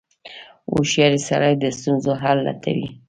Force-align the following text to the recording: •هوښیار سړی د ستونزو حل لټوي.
•هوښیار 0.71 1.13
سړی 1.27 1.53
د 1.57 1.63
ستونزو 1.77 2.11
حل 2.21 2.37
لټوي. 2.47 2.87